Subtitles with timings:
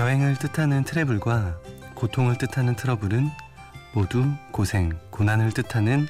[0.00, 1.58] 여행을 뜻하는 트래블과
[1.94, 3.28] 고통을 뜻하는 트러블은
[3.92, 6.06] 모두 고생, 고난을 뜻하는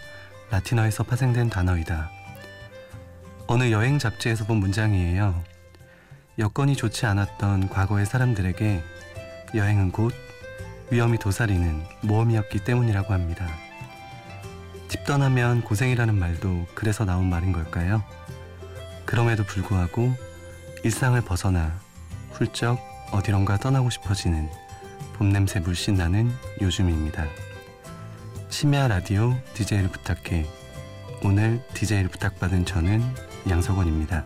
[0.50, 2.09] 라틴어에서 파생된 단어이다.
[3.48, 5.42] 어느 여행 잡지에서 본 문장이에요.
[6.38, 8.80] 여건이 좋지 않았던 과거의 사람들에게
[9.56, 10.15] 여행은 곧
[10.93, 13.48] 위험이 도사리는 모험이었기 때문이라고 합니다.
[14.87, 18.04] 집 떠나면 고생이라는 말도 그래서 나온 말인 걸까요?
[19.04, 20.15] 그럼에도 불구하고
[20.84, 21.74] 일상을 벗어나
[22.30, 24.48] 훌쩍 어디론가 떠나고 싶어지는
[25.14, 27.27] 봄냄새 물씬 나는 요즘입니다.
[28.48, 30.46] 심야 라디오 DJ를 부탁해.
[31.23, 33.02] 오늘 DJ를 부탁받은 저는
[33.48, 34.24] 양석원입니다.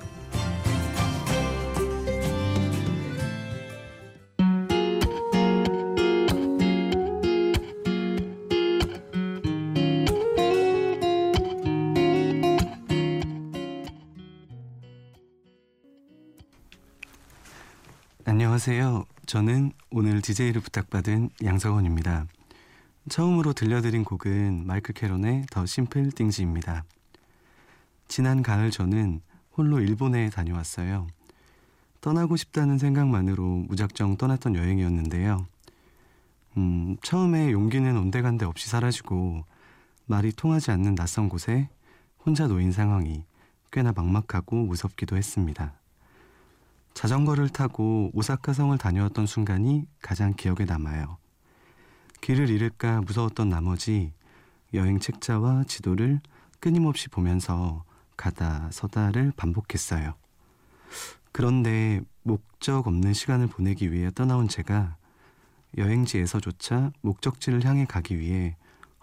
[18.26, 19.04] 안녕하세요.
[19.26, 22.26] 저는 오늘 DJ를 부탁받은 양석원입니다.
[23.10, 26.84] 처음으로 들려드린 곡은 마이클 캐런의 더 심플 띵지입니다.
[28.08, 29.20] 지난 가을 저는
[29.54, 31.06] 홀로 일본에 다녀왔어요.
[32.00, 35.46] 떠나고 싶다는 생각만으로 무작정 떠났던 여행이었는데요.
[36.56, 39.44] 음, 처음에 용기는 온데간데 없이 사라지고
[40.06, 41.68] 말이 통하지 않는 낯선 곳에
[42.24, 43.26] 혼자 놓인 상황이
[43.70, 45.74] 꽤나 막막하고 무섭기도 했습니다.
[46.94, 51.18] 자전거를 타고 오사카 성을 다녀왔던 순간이 가장 기억에 남아요.
[52.20, 54.12] 길을 잃을까 무서웠던 나머지
[54.72, 56.20] 여행 책자와 지도를
[56.60, 57.84] 끊임없이 보면서
[58.16, 60.14] 가다 서다를 반복했어요.
[61.32, 64.96] 그런데 목적 없는 시간을 보내기 위해 떠나온 제가
[65.76, 68.56] 여행지에서조차 목적지를 향해 가기 위해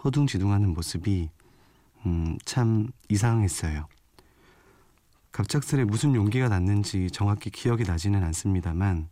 [0.03, 1.29] 허둥지둥하는 모습이
[2.05, 3.87] 음, 참 이상했어요.
[5.31, 9.07] 갑작스레 무슨 용기가 났는지 정확히 기억이 나지는 않습니다만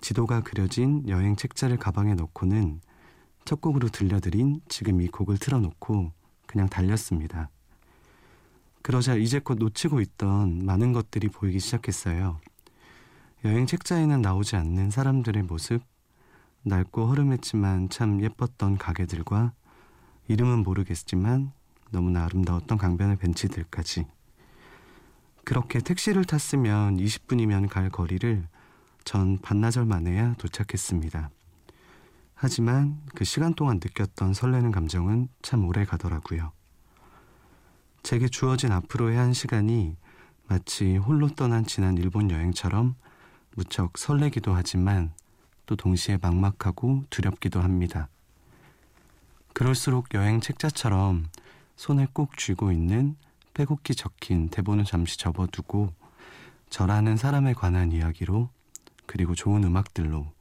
[0.00, 2.80] 지도가 그려진 여행 책자를 가방에 넣고는
[3.44, 6.12] 첫 곡으로 들려드린 지금 이 곡을 틀어놓고
[6.46, 7.50] 그냥 달렸습니다.
[8.82, 12.40] 그러자 이제껏 놓치고 있던 많은 것들이 보이기 시작했어요.
[13.44, 15.82] 여행 책자에는 나오지 않는 사람들의 모습,
[16.62, 19.52] 낡고 허름했지만 참 예뻤던 가게들과
[20.28, 21.52] 이름은 모르겠지만
[21.90, 24.06] 너무나 아름다웠던 강변의 벤치들까지.
[25.44, 28.46] 그렇게 택시를 탔으면 20분이면 갈 거리를
[29.04, 31.30] 전 반나절 만에야 도착했습니다.
[32.34, 36.52] 하지만 그 시간 동안 느꼈던 설레는 감정은 참 오래 가더라고요.
[38.02, 39.96] 제게 주어진 앞으로의 한 시간이
[40.48, 42.94] 마치 홀로 떠난 지난 일본 여행처럼
[43.54, 45.12] 무척 설레기도 하지만
[45.66, 48.08] 또 동시에 막막하고 두렵기도 합니다.
[49.52, 51.26] 그럴수록 여행 책자처럼
[51.76, 53.16] 손에 꼭 쥐고 있는
[53.60, 55.92] 빼곡히 적힌 대본을 잠시 접어두고
[56.70, 58.48] 저라는 사람에 관한 이야기로
[59.04, 60.32] 그리고 좋은 음악들로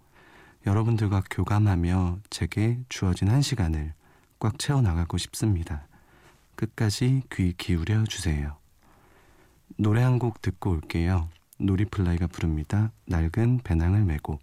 [0.65, 3.93] 여러분들과 교감하며 제게 주어진 한 시간을
[4.39, 5.85] 꽉 채워나가고 싶습니다.
[6.55, 8.55] 끝까지 귀 기울여 주세요.
[9.77, 11.27] 노래 한 곡 듣고 올게요.
[11.57, 12.93] 놀이플라이가 부릅니다.
[13.07, 14.39] 낡은 배낭을 메고.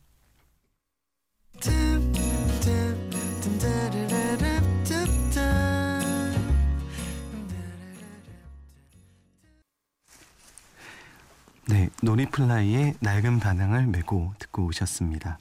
[11.69, 15.41] 네, 놀이플라이의 낡은 반항을 메고 듣고 오셨습니다.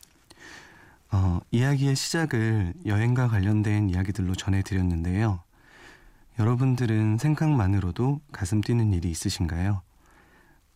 [1.12, 5.44] 어, 이야기의 시작을 여행과 관련된 이야기들로 전해드렸는데요.
[6.40, 9.84] 여러분들은 생각만으로도 가슴 뛰는 일이 있으신가요?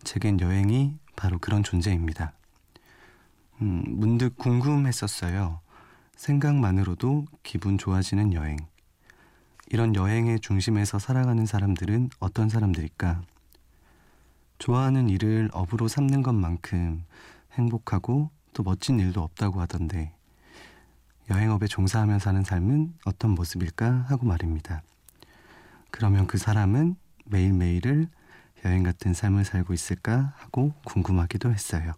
[0.03, 2.31] 제겐 여행이 바로 그런 존재입니다.
[3.63, 5.61] 음, 문득 궁금했었어요.
[6.15, 8.57] 생각만으로도 기분 좋아지는 여행.
[9.71, 13.23] 이런 여행의 중심에서 살아가는 사람들은 어떤 사람들일까?
[14.59, 17.03] 좋아하는 일을 업으로 삼는 것만큼
[17.53, 20.13] 행복하고 또 멋진 일도 없다고 하던데
[21.29, 24.81] 여행업에 종사하며 사는 삶은 어떤 모습일까 하고 말입니다.
[25.91, 26.95] 그러면 그 사람은
[27.25, 28.07] 매일매일을
[28.65, 31.93] 여행 같은 삶을 살고 있을까 하고 궁금하기도 했어요.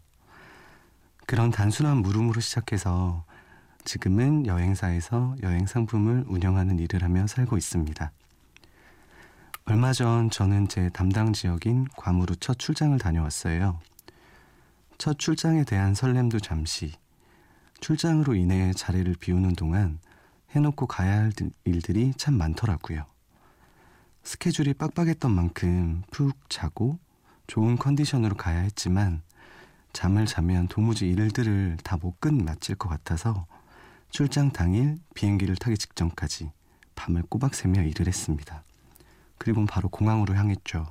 [1.26, 3.24] 그런 단순한 물음으로 시작해서
[3.86, 8.12] 지금은 여행사에서 여행 상품을 운영하는 일을 하며 살고 있습니다.
[9.66, 13.80] 얼마 전 저는 제 담당 지역인 괌으로 첫 출장을 다녀왔어요.
[14.98, 16.92] 첫 출장에 대한 설렘도 잠시,
[17.80, 20.00] 출장으로 인해 자리를 비우는 동안
[20.56, 21.32] 해놓고 가야 할
[21.64, 23.06] 일들이 참 많더라고요.
[24.24, 27.00] 스케줄이 빡빡했던 만큼 푹 자고
[27.48, 29.22] 좋은 컨디션으로 가야 했지만
[29.94, 33.46] 잠을 자면 도무지 일들을 다 못 끝마칠 것 같아서
[34.10, 36.52] 출장 당일 비행기를 타기 직전까지
[36.96, 38.64] 밤을 꼬박 새며 일을 했습니다.
[39.42, 40.86] 그리고 바로 공항으로 향했죠.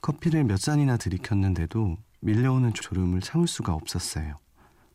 [0.00, 4.36] 커피를 몇 잔이나 들이켰는데도 밀려오는 졸음을 참을 수가 없었어요.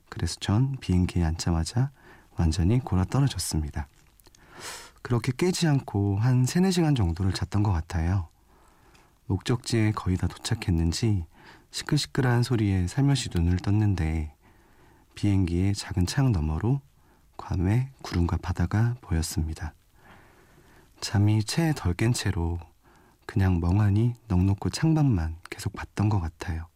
[0.09, 1.91] 그래서 전 비행기에 앉자마자
[2.31, 3.87] 완전히 골아 떨어졌습니다.
[5.03, 8.27] 그렇게 깨지 않고 한 3, 4시간 정도를 잤던 것 같아요.
[9.27, 11.27] 목적지에 거의 다 도착했는지
[11.69, 14.33] 시끌시끌한 소리에 살며시 눈을 떴는데
[15.13, 16.81] 비행기의 작은 창 너머로
[17.37, 19.75] 괌의 구름과 바다가 보였습니다.
[21.09, 22.59] 잠이 채 덜 깬 채로
[23.25, 26.67] 그냥 멍하니 넉넉고 창밖만 계속 봤던 것 같아요.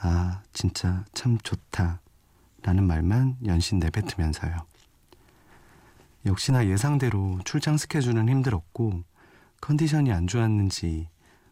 [0.00, 2.00] 아, 진짜 참 좋다.
[2.62, 4.66] 라는 말만 연신 내뱉으면서요.
[6.26, 9.04] 역시나 예상대로 출장 스케줄은 힘들었고
[9.60, 11.06] 컨디션이 안 좋았는지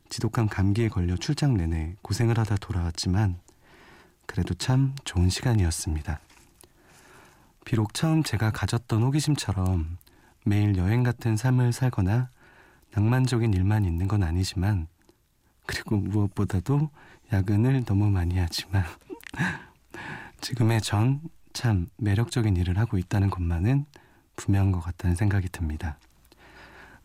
[0.09, 3.39] 지독한 감기에 걸려 출장 내내 고생을 하다 돌아왔지만
[4.27, 6.19] 그래도 참 좋은 시간이었습니다.
[7.65, 9.99] 비록 처음 제가 가졌던 호기심처럼
[10.45, 12.31] 매일 여행 같은 삶을 살거나
[12.93, 14.89] 낭만적인 일만 있는 건 아니지만
[15.67, 16.91] 그리고 무엇보다도
[17.33, 18.85] 야근을 너무 많이 하지만
[20.41, 21.21] 지금의 전
[21.53, 23.85] 참 매력적인 일을 하고 있다는 것만은
[24.37, 25.99] 분명한 것 같다는 생각이 듭니다.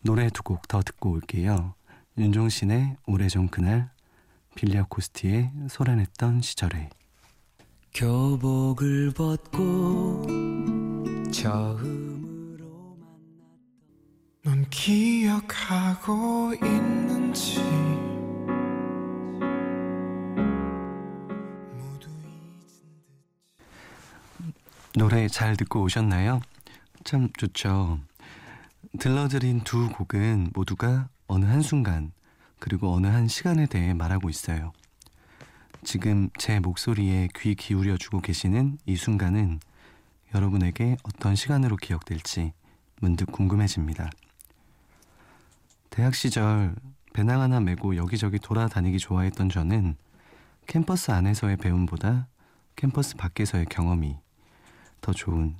[0.02, 1.74] 노래 두 곡 더 듣고 올게요.
[2.16, 3.90] 윤종신의 오래전 그날,
[4.54, 6.88] 빌리아 코스티의 소란했던 시절에
[7.92, 10.22] 교복을 벗고
[11.32, 12.15] 처음으로
[14.46, 17.60] 넌 기억하고 있는지
[24.94, 26.40] 노래 잘 듣고 오셨나요?
[27.02, 27.98] 참 좋죠.
[29.00, 32.12] 들려드린 두 곡은 모두가 어느 한순간
[32.60, 34.72] 그리고 어느 한 시간에 대해 말하고 있어요.
[35.82, 39.58] 지금 제 목소리에 귀 기울여 주고 계시는 이 순간은
[40.36, 42.52] 여러분에게 어떤 시간으로 기억될지
[43.00, 44.08] 문득 궁금해집니다.
[45.96, 46.74] 대학 시절
[47.14, 49.96] 배낭 하나 메고 여기저기 돌아다니기 좋아했던 저는
[50.66, 52.28] 캠퍼스 안에서의 배움보다
[52.76, 54.18] 캠퍼스 밖에서의 경험이
[55.00, 55.56] 더 좋은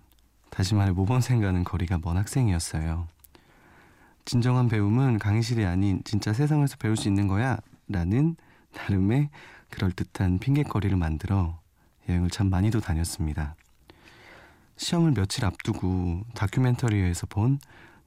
[0.51, 3.09] 다시 말해 모범생과는 거리가 먼 학생이었어요.
[4.27, 7.57] 진정한 배움은 강의실이 아닌 진짜 세상에서 배울 수 있는 거야
[7.89, 8.37] 라는
[8.75, 9.31] 나름의
[9.71, 11.59] 그럴듯한 핑계거리를 만들어
[12.11, 13.57] 여행을 참 많이도 다녔습니다.
[14.77, 17.59] 시험을 며칠 앞두고 다큐멘터리에서 본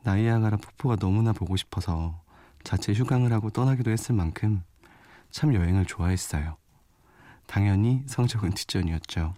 [0.04, 2.22] 나이아가라 폭포가 너무나 보고 싶어서
[2.64, 4.64] 자체 휴강을 하고 떠나기도 했을 만큼
[5.32, 6.58] 참 여행을 좋아했어요.
[7.48, 9.34] 당연히 성적은 뒷전이었죠.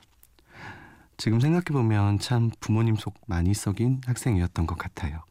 [1.18, 5.24] 지금 생각해보면 참 부모님 속 많이 썩인 학생이었던 것 같아요.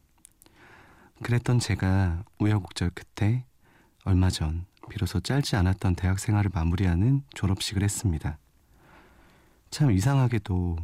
[1.22, 3.44] 그랬던 제가 우여곡절 끝에
[4.04, 8.38] 얼마 전 비로소 짧지 않았던 대학 생활을 마무리하는 졸업식을 했습니다.
[9.70, 10.78] 참 이상하게도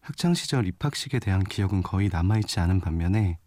[0.00, 3.38] 학창 시절 입학식에 대한 기억은 거의 남아있지 않은 반면에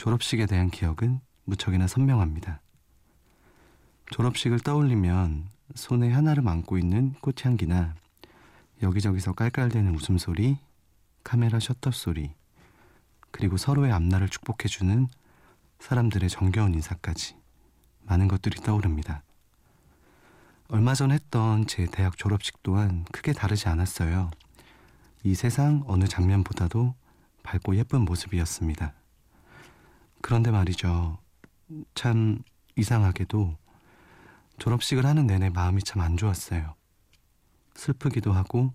[0.00, 2.62] 졸업식에 대한 기억은 무척이나 선명합니다.
[4.10, 7.94] 졸업식을 떠올리면 손에 하나를 안고 있는 꽃향기나
[8.82, 10.56] 여기저기서 깔깔대는 웃음소리,
[11.22, 12.32] 카메라 셔터 소리,
[13.30, 15.06] 그리고 서로의 앞날을 축복해주는
[15.80, 17.36] 사람들의 정겨운 인사까지
[18.04, 19.22] 많은 것들이 떠오릅니다.
[20.68, 24.30] 얼마 전 했던 제 대학 졸업식 또한 크게 다르지 않았어요.
[25.24, 26.94] 이 세상 어느 장면보다도
[27.42, 28.94] 밝고 예쁜 모습이었습니다.
[30.22, 31.18] 그런데 말이죠.
[31.94, 32.42] 참
[32.76, 33.56] 이상하게도
[34.58, 36.74] 졸업식을 하는 내내 마음이 참 안 좋았어요.
[37.74, 38.72] 슬프기도 하고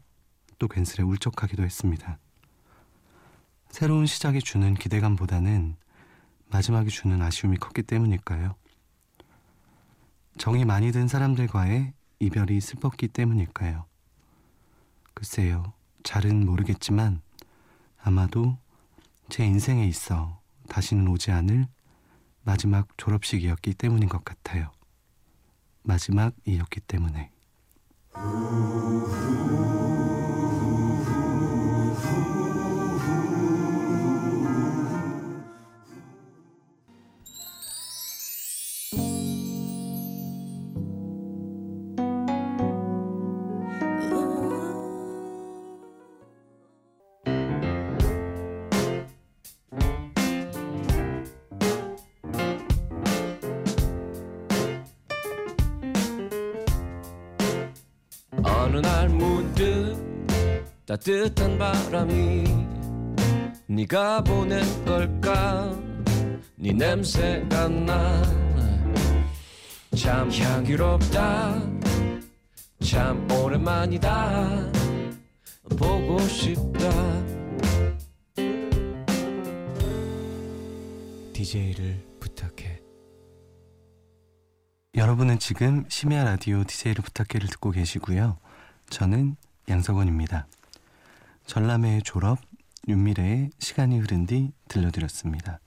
[0.57, 2.17] 또 괜스레 울적하기도 했습니다.
[3.69, 5.75] 새로운 시작이 주는 기대감보다는
[6.47, 8.55] 마지막이 주는 아쉬움이 컸기 때문일까요?
[10.37, 13.85] 정이 많이 든 사람들과의 이별이 슬펐기 때문일까요?
[15.13, 15.73] 글쎄요,
[16.03, 17.21] 잘은 모르겠지만
[18.01, 18.57] 아마도
[19.29, 21.67] 제 인생에 있어 다시는 오지 않을
[22.43, 24.72] 마지막 졸업식이었기 때문인 것 같아요.
[25.84, 27.31] 마지막이었기 때문에.
[58.75, 59.96] 어느 날 문득
[60.86, 62.44] 따뜻한 바람이
[63.67, 65.74] 네가 보낸 걸까?
[66.58, 68.46] 네 냄새가 나
[69.96, 71.55] 참 향기롭다.
[72.84, 74.72] 참 오랜만이다.
[75.79, 76.89] 보고 싶다.
[81.32, 82.82] DJ를 부탁해.
[84.96, 88.38] 여러분은 지금 심야 라디오 DJ를 부탁해를 듣고 계시고요.
[88.89, 89.36] 저는
[89.68, 90.48] 양석원입니다.
[91.46, 92.39] 전람회의 졸업,
[92.88, 95.60] 윤미래의 시간이 흐른 뒤 들려드렸습니다.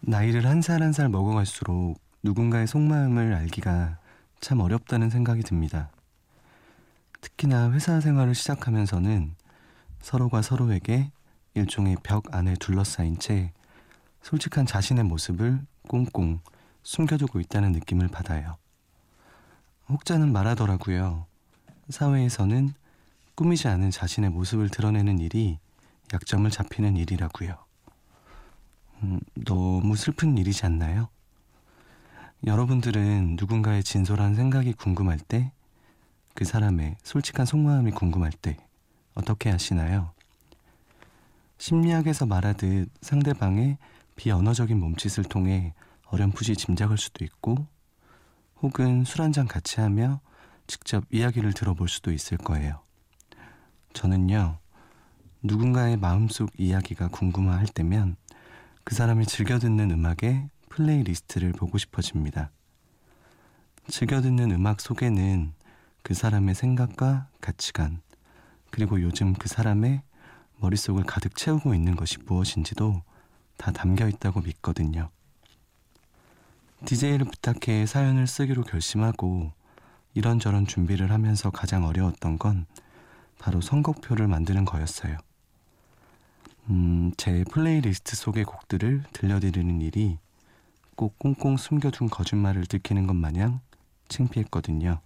[0.00, 3.98] 나이를 한살 한 살 먹어갈수록 누군가의 속마음을 알기가
[4.40, 5.90] 참 어렵다는 생각이 듭니다.
[7.20, 9.34] 특히나 회사 생활을 시작하면서는
[10.00, 11.10] 서로가 서로에게
[11.54, 13.52] 일종의 벽 안에 둘러싸인 채
[14.22, 16.40] 솔직한 자신의 모습을 꽁꽁
[16.82, 18.56] 숨겨두고 있다는 느낌을 받아요.
[19.88, 21.27] 혹자는 말하더라고요.
[21.88, 22.74] 사회에서는
[23.34, 25.58] 꾸미지 않은 자신의 모습을 드러내는 일이
[26.12, 27.56] 약점을 잡히는 일이라고요.
[29.02, 31.08] 음, 너무 슬픈 일이지 않나요?
[32.46, 35.52] 여러분들은 누군가의 진솔한 생각이 궁금할 때,
[36.34, 38.56] 그 사람의 솔직한 속마음이 궁금할 때
[39.14, 40.12] 어떻게 하시나요?
[41.58, 43.78] 심리학에서 말하듯 상대방의
[44.16, 45.74] 비언어적인 몸짓을 통해
[46.06, 47.66] 어렴풋이 짐작할 수도 있고,
[48.62, 50.20] 혹은 술 한잔 같이 하며
[50.68, 52.80] 직접 이야기를 들어볼 수도 있을 거예요.
[53.94, 54.58] 저는요,
[55.42, 58.16] 누군가의 마음속 이야기가 궁금할 때면
[58.84, 62.50] 그 사람이 즐겨 듣는 음악의 플레이리스트를 보고 싶어집니다.
[63.88, 65.54] 즐겨 듣는 음악 속에는
[66.02, 68.02] 그 사람의 생각과 가치관,
[68.70, 70.02] 그리고 요즘 그 사람의
[70.58, 73.02] 머릿속을 가득 채우고 있는 것이 무엇인지도
[73.56, 75.08] 다 담겨 있다고 믿거든요.
[76.84, 79.52] DJ를 부탁해 사연을 쓰기로 결심하고
[80.18, 82.66] 이런저런 준비를 하면서 가장 어려웠던 건
[83.38, 85.16] 바로 선곡표를 만드는 거였어요.
[86.70, 90.18] 음, 제 플레이리스트 속의 곡들을 들려드리는 일이
[90.96, 93.60] 꼭 꽁꽁 숨겨둔 거짓말을 들키는 것 마냥
[94.08, 94.98] 창피했거든요.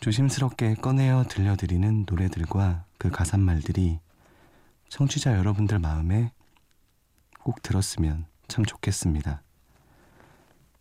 [0.00, 4.00] 조심스럽게 꺼내어 들려드리는 노래들과 그 가사말들이
[4.88, 6.32] 청취자 여러분들 마음에
[7.44, 9.42] 꼭 들었으면 참 좋겠습니다.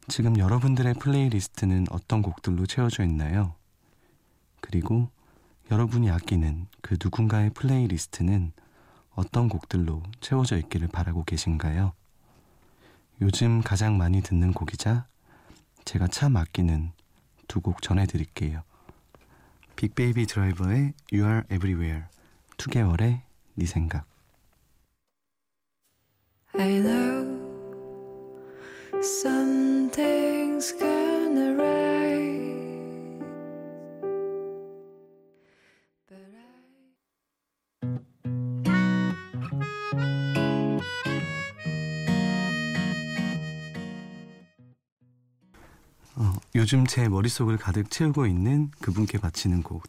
[0.09, 3.55] 지금 여러분들의 플레이리스트는 어떤 곡들로 채워져 있나요?
[4.59, 5.09] 그리고
[5.71, 8.51] 여러분이 아끼는 그 누군가의 플레이리스트는
[9.11, 11.93] 어떤 곡들로 채워져 있기를 바라고 계신가요?
[13.21, 15.05] 요즘 가장 많이 듣는 곡이자
[15.85, 16.91] 제가 참 아끼는
[17.47, 18.63] 두 곡 전해드릴게요.
[19.75, 22.03] 빅베이비 드라이버의 You Are Everywhere,
[22.57, 23.21] 2개월의
[23.55, 24.05] 네 생각.
[46.55, 49.83] 요즘 제 머릿속을 가득 채우고 있는 그분께 바치는 곡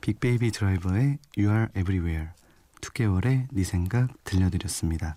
[0.00, 2.28] 빅베이비 드라이버의 You Are Everywhere
[2.80, 5.16] 2개월의 네 생각 들려드렸습니다.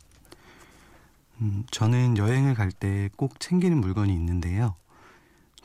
[1.41, 4.75] 음, 저는 여행을 갈 때 꼭 챙기는 물건이 있는데요.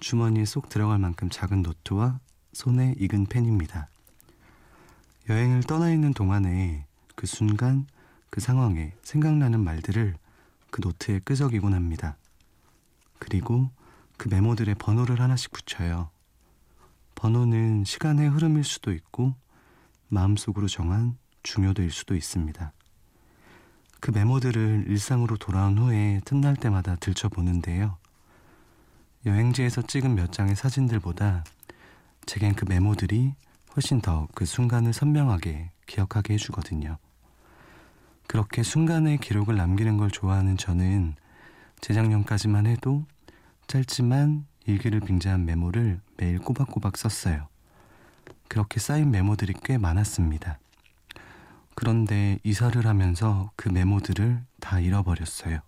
[0.01, 2.19] 주머니에 쏙 들어갈 만큼 작은 노트와
[2.53, 3.89] 손에 익은 펜입니다.
[5.29, 7.87] 여행을 떠나 있는 동안에 그 순간
[8.31, 10.17] 그 상황에 생각나는 말들을
[10.71, 12.17] 그 노트에 끄적이곤 합니다.
[13.19, 13.71] 그리고
[14.17, 16.11] 그 메모들의 번호를 하나씩 붙여요.
[17.15, 19.35] 번호는 시간의 흐름일 수도 있고
[20.09, 22.73] 마음속으로 정한 중요도일 수도 있습니다.
[24.03, 27.97] 그 메모들을 일상으로 돌아온 후에 틈날 때마다 들춰보는데요.
[29.25, 31.45] 여행지에서 찍은 몇 장의 사진들보다
[32.27, 33.33] 제겐 그 메모들이
[33.77, 36.99] 훨씬 더 그 순간을 선명하게 기억하게 해주거든요.
[38.27, 41.15] 그렇게 순간의 기록을 남기는 걸 좋아하는 저는
[41.81, 43.05] 재작년까지만 해도
[43.69, 47.47] 짧지만 일기를 빙자한 메모를 매일 꼬박꼬박 썼어요.
[48.49, 50.59] 그렇게 쌓인 메모들이 꽤 많았습니다.
[51.75, 55.61] 그런데 이사를 하면서 그 메모들을 다 잃어버렸어요.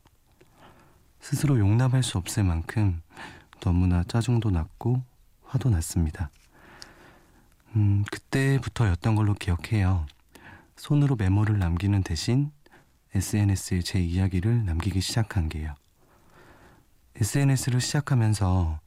[1.20, 3.00] 스스로 용납할 수 없을 만큼
[3.60, 5.02] 너무나 짜증도 났고
[5.44, 6.30] 화도 났습니다.
[7.76, 10.06] 음, 그때부터였던 걸로 기억해요.
[10.76, 12.50] 손으로 메모를 남기는 대신
[13.14, 15.74] SNS에 제 이야기를 남기기 시작한 게요.
[17.16, 18.80] SNS를 시작하면서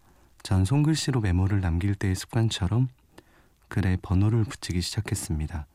[0.44, 2.90] 전 손글씨로 메모를 남길 때의 습관처럼
[3.70, 5.66] 글에 번호를 붙이기 시작했습니다.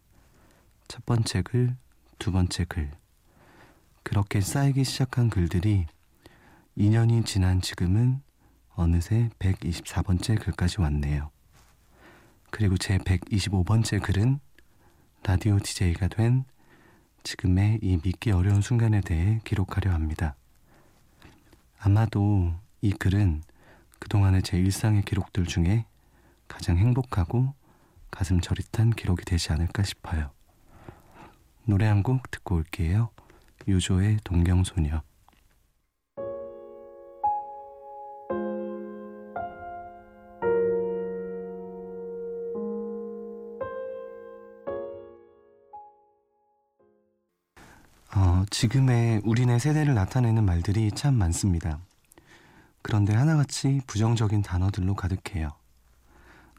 [0.92, 1.75] 첫 번째 글,
[2.18, 2.90] 두 번째 글.
[4.02, 5.87] 그렇게 쌓이기 시작한 글들이
[6.76, 8.20] 2년이 지난 지금은
[8.75, 11.30] 어느새 124번째 글까지 왔네요.
[12.50, 14.38] 그리고 제 125번째 글은
[15.22, 16.44] 라디오 DJ가 된
[17.22, 20.37] 지금의 이 믿기 어려운 순간에 대해 기록하려 합니다.
[21.78, 23.42] 아마도 이 글은
[23.99, 25.87] 그동안의 제 일상의 기록들 중에
[26.49, 27.54] 가장 행복하고
[28.11, 30.32] 가슴 저릿한 기록이 되지 않을까 싶어요.
[31.64, 33.11] 노래 한 곡 듣고 올게요.
[33.69, 35.02] 유조의 동경소녀.
[48.14, 51.78] 어, 지금의 우리네 세대를 나타내는 말들이 참 많습니다.
[52.83, 55.52] 그런데 하나같이 부정적인 단어들로 가득해요.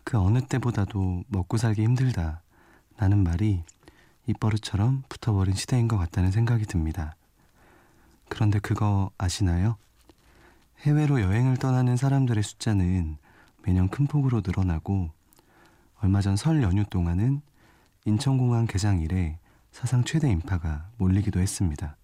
[0.03, 2.41] 그 어느 때보다도 먹고 살기 힘들다
[2.97, 3.63] 라는 말이
[4.27, 7.15] 입버릇처럼 붙어버린 시대인 것 같다는 생각이 듭니다.
[8.29, 9.77] 그런데 그거 아시나요?
[10.81, 13.17] 해외로 여행을 떠나는 사람들의 숫자는
[13.63, 15.09] 매년 큰 폭으로 늘어나고
[16.01, 17.41] 얼마 전 설 연휴 동안은
[18.05, 19.39] 인천공항 개장 이래
[19.71, 21.95] 사상 최대 인파가 몰리기도 했습니다.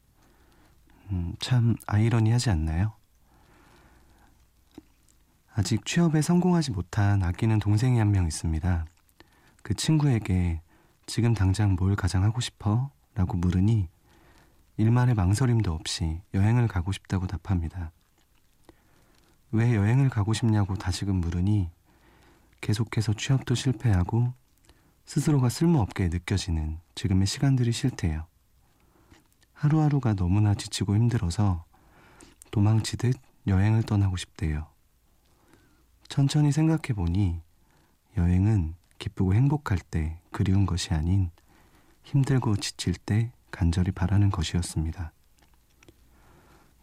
[1.11, 2.93] 음, 참 아이러니하지 않나요?
[5.53, 8.85] 아직 취업에 성공하지 못한 아끼는 동생이 한 명 있습니다.
[9.61, 10.61] 그 친구에게
[11.09, 12.91] 지금 당장 뭘 가장 하고 싶어?
[13.15, 13.89] 라고 물으니
[14.77, 17.91] 일말의 망설임도 없이 여행을 가고 싶다고 답합니다.
[19.51, 21.71] 왜 여행을 가고 싶냐고 다시금 물으니
[22.61, 24.35] 계속해서 취업도 실패하고
[25.05, 28.27] 스스로가 쓸모없게 느껴지는 지금의 시간들이 싫대요.
[29.53, 31.65] 하루하루가 너무나 지치고 힘들어서
[32.51, 33.15] 도망치듯
[33.47, 34.67] 여행을 떠나고 싶대요.
[36.07, 37.41] 천천히 생각해 보니
[38.15, 41.31] 여행은 기쁘고 행복할 때 그리운 것이 아닌
[42.03, 45.12] 힘들고 지칠 때 간절히 바라는 것이었습니다.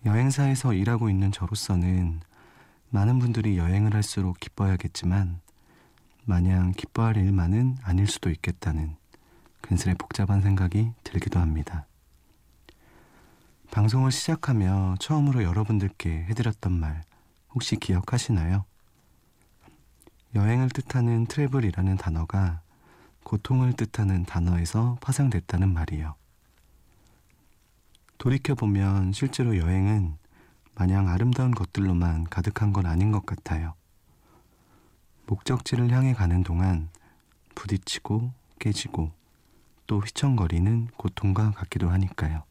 [0.04, 2.20] 여행사에서 일하고 있는 저로서는
[2.90, 5.40] 많은 분들이 여행을 할수록 기뻐야겠지만
[6.24, 8.96] 마냥 기뻐할 일만은 아닐 수도 있겠다는
[9.60, 11.86] 근슬의 복잡한 생각이 들기도 합니다.
[13.70, 17.02] 방송을 시작하며 처음으로 여러분들께 해드렸던 말
[17.50, 18.64] 혹시 기억하시나요?
[20.34, 22.60] 여행을 뜻하는 트래블이라는 단어가
[23.26, 26.14] 고통을 뜻하는 단어에서 파생됐다는 말이요.
[28.18, 30.16] 돌이켜보면 실제로 여행은
[30.76, 33.74] 마냥 아름다운 것들로만 가득한 건 아닌 것 같아요.
[35.26, 36.88] 목적지를 향해 가는 동안
[37.56, 39.10] 부딪히고 깨지고
[39.88, 42.44] 또 휘청거리는 고통과 같기도 하니까요.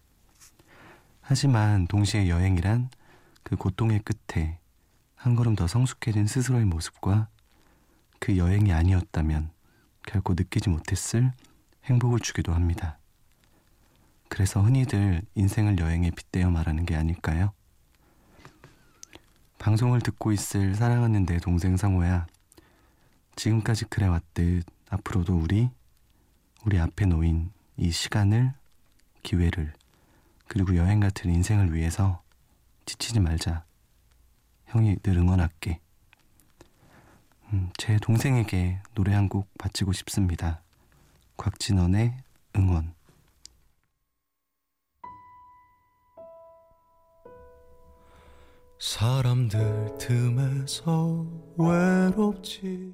[1.21, 2.89] 하지만 동시에 여행이란
[3.43, 4.59] 그 고통의 끝에
[5.15, 7.29] 한 걸음 더 성숙해진 스스로의 모습과
[8.19, 9.54] 그 여행이 아니었다면
[10.05, 11.31] 결코 느끼지 못했을
[11.85, 12.97] 행복을 주기도 합니다.
[14.27, 17.53] 그래서 흔히들 인생을 여행에 빗대어 말하는 게 아닐까요?
[19.59, 22.27] 방송을 듣고 있을 사랑하는 내 동생 성호야.
[23.35, 25.69] 지금까지 그래 왔듯 앞으로도 우리,
[26.65, 28.53] 우리 앞에 놓인 이 시간을,
[29.23, 29.73] 기회를,
[30.47, 32.21] 그리고 여행 같은 인생을 위해서
[32.85, 33.65] 지치지 말자.
[34.67, 35.79] 형이 늘 응원할게.
[37.53, 40.62] 음, 제 동생에게 노래 한 곡 바치고 싶습니다.
[41.38, 42.17] 곽진원의
[42.58, 42.93] 응원.
[48.79, 51.25] 사람들 틈에서
[51.58, 52.93] 외롭지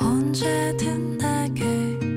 [0.00, 2.13] 언제든 내게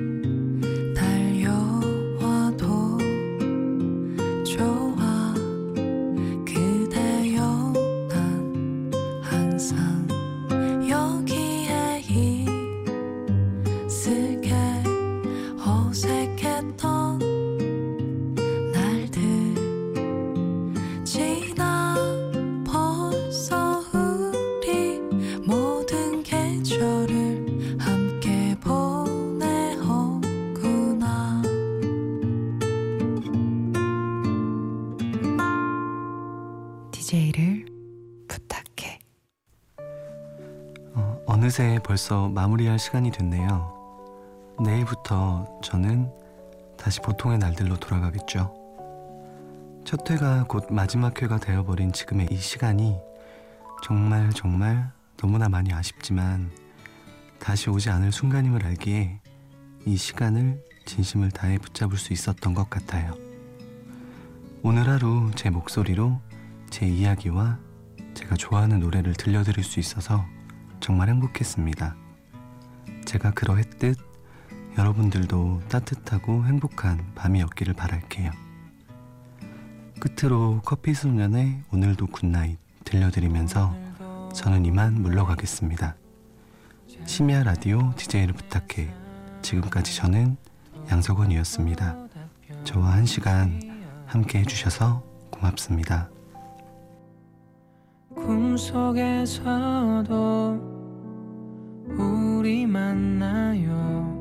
[37.08, 37.66] DJ를
[38.28, 39.00] 부탁해
[40.94, 43.74] 어, 어느새 벌써 마무리할 시간이 됐네요.
[44.62, 46.12] 내일부터 저는
[46.78, 48.54] 다시 보통의 날들로 돌아가겠죠.
[49.86, 52.98] 첫 회가 곧 마지막 회가 되어버린 지금의 이 시간이
[53.84, 56.52] 정말 정말 너무나 많이 아쉽지만
[57.40, 59.22] 다시 오지 않을 순간임을 알기에
[59.86, 63.16] 이 시간을 진심을 다해 붙잡을 수 있었던 것 같아요.
[64.62, 66.20] 오늘 하루 제 목소리로
[66.70, 67.60] 제 이야기와
[68.14, 70.26] 제가 좋아하는 노래를 들려드릴 수 있어서
[70.80, 71.96] 정말 행복했습니다.
[73.06, 73.98] 제가 그러했듯
[74.78, 78.32] 여러분들도 따뜻하고 행복한 밤이었기를 바랄게요.
[80.00, 83.76] 끝으로 커피 소년의 오늘도 Good Night 들려드리면서
[84.34, 85.96] 저는 이만 물러가겠습니다.
[87.06, 88.94] 심야 라디오 DJ를 부탁해
[89.42, 90.38] 지금까지 저는
[90.92, 91.98] 양석원이었습니다.
[92.64, 93.60] 저와 한 시간
[94.06, 96.10] 함께 해주셔서 고맙습니다.
[98.26, 99.48] 꿈속에서도
[101.98, 104.17] 우리 만나요